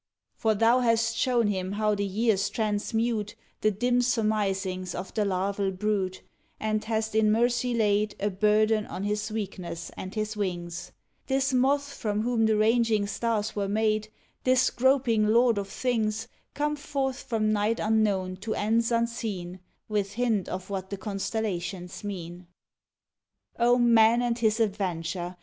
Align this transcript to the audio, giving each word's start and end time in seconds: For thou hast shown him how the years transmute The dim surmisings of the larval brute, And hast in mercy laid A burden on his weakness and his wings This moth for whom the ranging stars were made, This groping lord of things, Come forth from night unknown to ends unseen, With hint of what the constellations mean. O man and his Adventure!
For 0.35 0.55
thou 0.55 0.79
hast 0.79 1.15
shown 1.15 1.45
him 1.45 1.73
how 1.73 1.93
the 1.93 2.03
years 2.07 2.49
transmute 2.49 3.35
The 3.59 3.69
dim 3.69 4.01
surmisings 4.01 4.95
of 4.95 5.13
the 5.13 5.23
larval 5.25 5.69
brute, 5.69 6.23
And 6.59 6.83
hast 6.83 7.13
in 7.13 7.31
mercy 7.31 7.75
laid 7.75 8.15
A 8.19 8.31
burden 8.31 8.87
on 8.87 9.03
his 9.03 9.29
weakness 9.31 9.91
and 9.95 10.15
his 10.15 10.35
wings 10.35 10.91
This 11.27 11.53
moth 11.53 11.93
for 11.93 12.13
whom 12.15 12.47
the 12.47 12.55
ranging 12.57 13.05
stars 13.05 13.55
were 13.55 13.67
made, 13.69 14.09
This 14.43 14.71
groping 14.71 15.27
lord 15.27 15.59
of 15.59 15.67
things, 15.67 16.27
Come 16.55 16.75
forth 16.75 17.21
from 17.21 17.53
night 17.53 17.79
unknown 17.79 18.37
to 18.37 18.55
ends 18.55 18.91
unseen, 18.91 19.59
With 19.87 20.13
hint 20.13 20.49
of 20.49 20.71
what 20.71 20.89
the 20.89 20.97
constellations 20.97 22.03
mean. 22.03 22.47
O 23.59 23.77
man 23.77 24.23
and 24.23 24.39
his 24.39 24.59
Adventure! 24.59 25.35